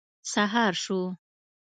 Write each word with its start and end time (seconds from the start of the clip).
سهار 0.31 0.73
شو. 0.83 0.99